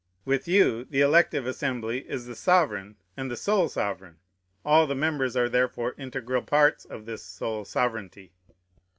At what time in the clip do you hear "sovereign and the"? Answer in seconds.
2.35-3.37